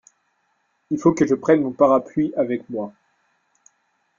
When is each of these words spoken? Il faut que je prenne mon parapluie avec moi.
Il 0.89 0.97
faut 0.97 1.13
que 1.13 1.27
je 1.27 1.35
prenne 1.35 1.61
mon 1.61 1.69
parapluie 1.73 2.33
avec 2.35 2.67
moi. 2.71 2.91